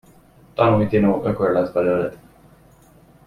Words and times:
Tanulj 0.55 0.87
tinó, 0.89 1.23
ökör 1.25 1.51
lesz 1.53 1.71
belőled. 1.71 2.17